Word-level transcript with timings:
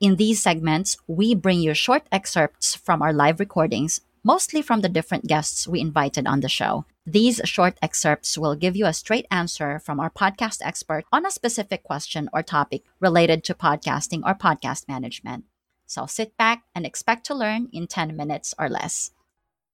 in 0.00 0.16
these 0.16 0.40
segments, 0.40 0.96
we 1.06 1.34
bring 1.34 1.60
you 1.60 1.74
short 1.74 2.06
excerpts 2.12 2.74
from 2.74 3.02
our 3.02 3.12
live 3.12 3.40
recordings, 3.40 4.00
mostly 4.22 4.62
from 4.62 4.80
the 4.80 4.88
different 4.88 5.26
guests 5.26 5.66
we 5.66 5.80
invited 5.80 6.26
on 6.26 6.40
the 6.40 6.48
show. 6.48 6.84
These 7.04 7.40
short 7.44 7.78
excerpts 7.82 8.38
will 8.38 8.54
give 8.54 8.76
you 8.76 8.86
a 8.86 8.92
straight 8.92 9.26
answer 9.30 9.78
from 9.78 9.98
our 9.98 10.10
podcast 10.10 10.58
expert 10.62 11.04
on 11.10 11.26
a 11.26 11.30
specific 11.30 11.82
question 11.82 12.28
or 12.32 12.42
topic 12.42 12.84
related 13.00 13.42
to 13.44 13.54
podcasting 13.54 14.22
or 14.24 14.34
podcast 14.34 14.86
management. 14.86 15.46
So 15.86 16.06
sit 16.06 16.36
back 16.36 16.64
and 16.74 16.84
expect 16.86 17.24
to 17.26 17.34
learn 17.34 17.68
in 17.72 17.86
10 17.86 18.14
minutes 18.14 18.54
or 18.58 18.68
less. 18.68 19.10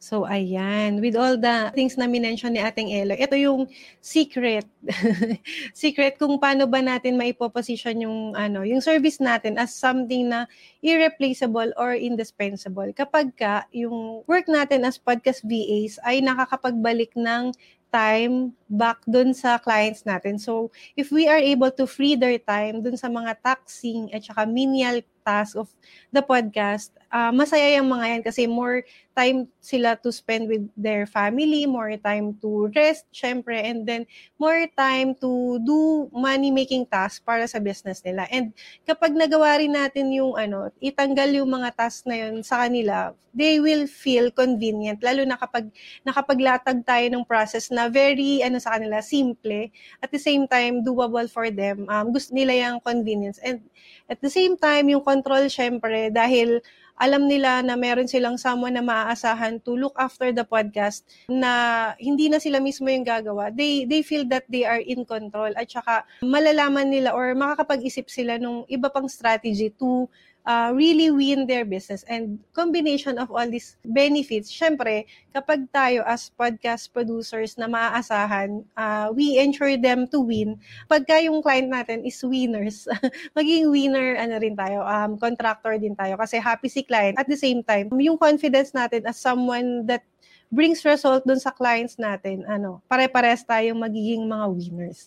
So, 0.00 0.24
ayan. 0.24 1.04
With 1.04 1.12
all 1.12 1.36
the 1.36 1.68
things 1.76 2.00
na 2.00 2.08
minention 2.08 2.56
ni 2.56 2.60
Ating 2.64 2.88
Elo, 2.88 3.12
ito 3.12 3.36
yung 3.36 3.68
secret. 4.00 4.64
secret 5.76 6.16
kung 6.16 6.40
paano 6.40 6.64
ba 6.64 6.80
natin 6.80 7.20
maipoposition 7.20 8.08
yung, 8.08 8.32
ano, 8.32 8.64
yung 8.64 8.80
service 8.80 9.20
natin 9.20 9.60
as 9.60 9.76
something 9.76 10.32
na 10.32 10.48
irreplaceable 10.80 11.68
or 11.76 11.92
indispensable. 11.92 12.88
Kapag 12.96 13.36
ka 13.36 13.68
yung 13.76 14.24
work 14.24 14.48
natin 14.48 14.88
as 14.88 14.96
podcast 14.96 15.44
VAs 15.44 16.00
ay 16.08 16.24
nakakapagbalik 16.24 17.12
ng 17.12 17.52
time 17.92 18.56
back 18.72 19.04
dun 19.04 19.36
sa 19.36 19.60
clients 19.60 20.08
natin. 20.08 20.40
So, 20.40 20.72
if 20.96 21.12
we 21.12 21.28
are 21.28 21.42
able 21.42 21.74
to 21.76 21.84
free 21.84 22.16
their 22.16 22.40
time 22.40 22.80
dun 22.80 22.96
sa 22.96 23.12
mga 23.12 23.36
taxing 23.44 24.08
at 24.16 24.24
saka 24.24 24.48
menial 24.48 25.04
task 25.22 25.56
of 25.56 25.68
the 26.10 26.22
podcast, 26.24 26.90
uh, 27.12 27.30
masaya 27.30 27.78
yung 27.78 27.90
mga 27.90 28.06
yan 28.16 28.22
kasi 28.22 28.46
more 28.46 28.82
time 29.14 29.44
sila 29.60 29.98
to 30.00 30.08
spend 30.08 30.48
with 30.48 30.64
their 30.78 31.04
family, 31.04 31.66
more 31.66 31.92
time 32.00 32.32
to 32.40 32.72
rest, 32.72 33.04
syempre, 33.12 33.58
and 33.60 33.84
then 33.84 34.08
more 34.40 34.64
time 34.78 35.12
to 35.18 35.60
do 35.66 36.08
money-making 36.14 36.88
tasks 36.88 37.20
para 37.20 37.44
sa 37.44 37.60
business 37.60 38.00
nila. 38.00 38.24
And 38.32 38.56
kapag 38.88 39.12
nagawa 39.12 39.60
rin 39.60 39.76
natin 39.76 40.08
yung 40.14 40.38
ano, 40.38 40.72
itanggal 40.80 41.36
yung 41.36 41.50
mga 41.50 41.76
tasks 41.76 42.08
na 42.08 42.16
yun 42.16 42.40
sa 42.40 42.64
kanila, 42.64 43.12
they 43.30 43.62
will 43.62 43.86
feel 43.86 44.30
convenient, 44.34 44.98
lalo 45.06 45.22
na 45.22 45.38
kapag 45.38 45.70
nakapaglatag 46.02 46.82
tayo 46.82 47.06
ng 47.10 47.22
process 47.22 47.70
na 47.70 47.86
very, 47.86 48.42
ano 48.42 48.58
sa 48.58 48.74
kanila, 48.74 48.98
simple, 48.98 49.70
at 50.02 50.10
the 50.10 50.18
same 50.18 50.50
time, 50.50 50.82
doable 50.82 51.30
for 51.30 51.46
them. 51.50 51.86
Um, 51.86 52.10
gusto 52.10 52.34
nila 52.34 52.58
yung 52.58 52.82
convenience. 52.82 53.38
And 53.42 53.62
at 54.10 54.18
the 54.18 54.32
same 54.32 54.58
time, 54.58 54.90
yung 54.90 55.06
control, 55.10 55.50
syempre, 55.50 56.14
dahil 56.14 56.62
alam 57.00 57.24
nila 57.24 57.64
na 57.64 57.80
meron 57.80 58.04
silang 58.04 58.36
someone 58.36 58.76
na 58.76 58.84
maaasahan 58.84 59.56
to 59.64 59.72
look 59.72 59.96
after 59.96 60.36
the 60.36 60.44
podcast 60.44 61.08
na 61.32 61.50
hindi 61.96 62.28
na 62.28 62.36
sila 62.36 62.60
mismo 62.60 62.92
yung 62.92 63.08
gagawa. 63.08 63.48
They 63.48 63.88
they 63.88 64.04
feel 64.04 64.28
that 64.28 64.44
they 64.52 64.68
are 64.68 64.84
in 64.84 65.08
control 65.08 65.48
at 65.56 65.64
saka 65.72 66.04
malalaman 66.20 66.92
nila 66.92 67.16
or 67.16 67.32
makakapag-isip 67.32 68.12
sila 68.12 68.36
nung 68.36 68.68
iba 68.68 68.92
pang 68.92 69.08
strategy 69.08 69.72
to 69.80 70.04
uh, 70.50 70.74
really 70.74 71.14
win 71.14 71.46
their 71.46 71.62
business. 71.62 72.02
And 72.10 72.42
combination 72.50 73.22
of 73.22 73.30
all 73.30 73.46
these 73.46 73.78
benefits, 73.86 74.50
syempre, 74.50 75.06
kapag 75.30 75.70
tayo 75.70 76.02
as 76.02 76.34
podcast 76.34 76.90
producers 76.90 77.54
na 77.54 77.70
maaasahan, 77.70 78.66
uh, 78.74 79.14
we 79.14 79.38
ensure 79.38 79.78
them 79.78 80.10
to 80.10 80.18
win. 80.18 80.58
Pagka 80.90 81.22
yung 81.22 81.38
client 81.38 81.70
natin 81.70 82.02
is 82.02 82.18
winners, 82.26 82.90
maging 83.38 83.70
winner, 83.70 84.18
ano 84.18 84.42
rin 84.42 84.58
tayo, 84.58 84.82
um, 84.82 85.14
contractor 85.14 85.78
din 85.78 85.94
tayo 85.94 86.18
kasi 86.18 86.42
happy 86.42 86.66
si 86.66 86.82
client. 86.82 87.14
At 87.14 87.30
the 87.30 87.38
same 87.38 87.62
time, 87.62 87.86
yung 88.02 88.18
confidence 88.18 88.74
natin 88.74 89.06
as 89.06 89.22
someone 89.22 89.86
that 89.86 90.02
brings 90.50 90.82
result 90.82 91.22
dun 91.22 91.38
sa 91.38 91.54
clients 91.54 91.94
natin, 91.94 92.42
ano, 92.50 92.82
pare-pares 92.90 93.46
tayong 93.46 93.78
magiging 93.78 94.26
mga 94.26 94.50
winners. 94.50 95.06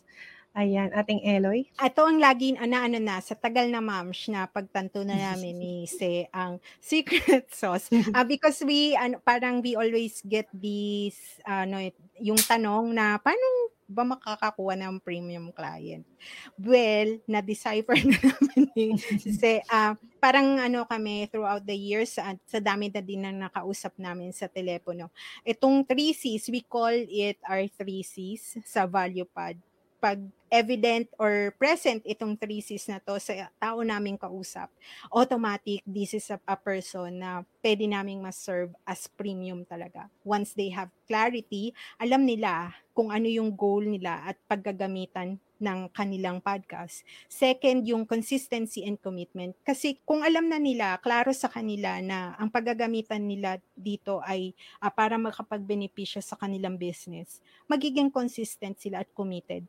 Ayan, 0.53 0.93
ating 0.93 1.25
Eloy. 1.25 1.65
Ito 1.81 2.05
ang 2.05 2.21
lagi 2.21 2.53
na 2.53 2.85
ano 2.85 3.01
na 3.01 3.17
sa 3.25 3.33
tagal 3.33 3.73
na 3.73 3.81
mams 3.81 4.29
na 4.29 4.45
pagtanto 4.45 5.01
na 5.01 5.17
namin 5.17 5.57
ni 5.57 5.73
Se 5.97 6.29
ang 6.29 6.61
secret 6.77 7.49
sauce. 7.49 7.89
Uh, 7.89 8.21
because 8.29 8.61
we 8.61 8.93
ano 8.93 9.17
parang 9.25 9.65
we 9.65 9.73
always 9.73 10.21
get 10.21 10.45
this 10.53 11.41
ano 11.41 11.81
yung 12.21 12.37
tanong 12.37 12.93
na 12.93 13.17
paano 13.17 13.73
ba 13.89 14.05
makakakuha 14.05 14.77
ng 14.77 15.01
premium 15.01 15.49
client? 15.49 16.05
Well, 16.53 17.17
na-decipher 17.25 17.97
na 18.13 18.17
namin 18.21 18.63
ni 18.77 18.87
Se 19.17 19.57
uh, 19.65 19.97
parang 20.21 20.61
ano 20.61 20.85
kami 20.85 21.33
throughout 21.33 21.65
the 21.65 21.73
years 21.73 22.13
at 22.21 22.37
sa 22.45 22.61
dami 22.61 22.93
na 22.93 23.01
din 23.01 23.25
na 23.25 23.33
nakausap 23.33 23.97
namin 23.97 24.29
sa 24.29 24.45
telepono. 24.45 25.09
Itong 25.41 25.81
3 25.81 26.13
Cs, 26.13 26.45
we 26.53 26.61
call 26.61 26.93
it 26.93 27.41
our 27.41 27.65
3 27.65 28.05
Cs 28.05 28.61
sa 28.69 28.85
value 28.85 29.25
pad 29.25 29.57
pag 30.03 30.19
evident 30.51 31.07
or 31.15 31.55
present 31.55 32.03
itong 32.03 32.35
three 32.35 32.59
C's 32.59 32.91
na 32.91 32.99
to 32.99 33.15
sa 33.23 33.47
tao 33.55 33.79
naming 33.87 34.19
kausap, 34.19 34.67
automatic 35.07 35.79
this 35.87 36.11
is 36.11 36.27
a, 36.27 36.37
a 36.43 36.59
person 36.59 37.23
na 37.23 37.47
pwede 37.63 37.87
naming 37.87 38.19
mas-serve 38.19 38.75
as 38.83 39.07
premium 39.07 39.63
talaga. 39.63 40.11
Once 40.27 40.51
they 40.59 40.67
have 40.67 40.91
clarity, 41.07 41.71
alam 41.95 42.27
nila 42.27 42.75
kung 42.91 43.15
ano 43.15 43.31
yung 43.31 43.55
goal 43.55 43.81
nila 43.81 44.27
at 44.27 44.35
paggagamitan 44.45 45.39
ng 45.63 45.87
kanilang 45.95 46.43
podcast. 46.43 47.07
Second, 47.31 47.87
yung 47.87 48.03
consistency 48.03 48.83
and 48.83 48.99
commitment. 48.99 49.55
Kasi 49.63 49.95
kung 50.03 50.19
alam 50.19 50.51
na 50.51 50.59
nila, 50.59 50.99
klaro 50.99 51.31
sa 51.31 51.47
kanila 51.47 52.03
na 52.03 52.35
ang 52.35 52.51
paggagamitan 52.51 53.23
nila 53.23 53.63
dito 53.71 54.19
ay 54.27 54.51
uh, 54.83 54.91
para 54.91 55.15
makapagbenepisyo 55.15 56.19
sa 56.19 56.35
kanilang 56.35 56.75
business, 56.75 57.39
magiging 57.71 58.11
consistent 58.11 58.75
sila 58.77 59.07
at 59.07 59.09
committed 59.15 59.63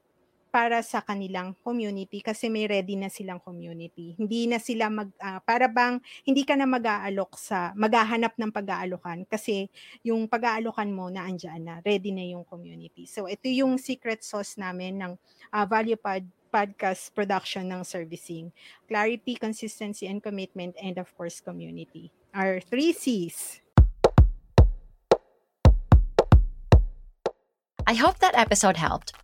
para 0.54 0.87
sa 0.87 1.03
kanilang 1.03 1.59
community 1.66 2.22
kasi 2.22 2.47
may 2.47 2.70
ready 2.70 2.94
na 2.94 3.10
silang 3.10 3.42
community. 3.42 4.15
Hindi 4.15 4.47
na 4.47 4.62
sila 4.62 4.87
mag 4.87 5.10
uh, 5.19 5.42
para 5.42 5.66
bang 5.66 5.98
hindi 6.22 6.47
ka 6.47 6.54
na 6.54 6.62
mag-aalok 6.62 7.34
sa 7.34 7.75
maghahanap 7.75 8.38
ng 8.38 8.54
pag-aalokan 8.54 9.26
kasi 9.26 9.66
yung 10.06 10.31
pag-aalokan 10.31 10.94
mo 10.94 11.10
na 11.10 11.26
andiyan 11.26 11.59
na, 11.59 11.75
ready 11.82 12.14
na 12.14 12.22
yung 12.22 12.47
community. 12.47 13.03
So 13.03 13.26
ito 13.26 13.50
yung 13.50 13.82
secret 13.82 14.22
sauce 14.22 14.54
namin 14.54 15.03
ng 15.03 15.12
uh, 15.50 15.66
Value 15.66 15.98
Pod 15.98 16.22
podcast 16.54 17.11
production 17.11 17.67
ng 17.67 17.82
servicing. 17.82 18.55
Clarity, 18.87 19.34
consistency, 19.34 20.06
and 20.06 20.23
commitment, 20.23 20.79
and 20.79 21.02
of 21.02 21.11
course, 21.19 21.43
community. 21.43 22.14
Our 22.31 22.62
three 22.62 22.94
C's. 22.94 23.58
I 27.90 27.99
hope 27.99 28.23
that 28.23 28.38
episode 28.38 28.79
helped. 28.79 29.24